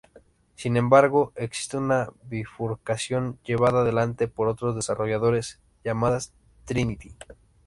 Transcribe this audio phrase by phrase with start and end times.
[0.55, 6.17] Sin embargo existe una bifurcación, llevada adelante por otros desarrolladores, llamada
[6.65, 7.15] Trinity.